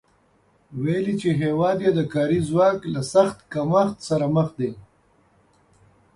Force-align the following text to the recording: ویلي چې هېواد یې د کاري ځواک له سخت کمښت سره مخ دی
ویلي 0.81 1.13
چې 1.21 1.29
هېواد 1.41 1.77
یې 1.85 1.91
د 1.93 1.99
کاري 2.13 2.39
ځواک 2.49 2.79
له 2.93 3.01
سخت 3.13 3.37
کمښت 3.53 3.97
سره 4.09 4.25
مخ 4.35 4.49
دی 4.59 4.71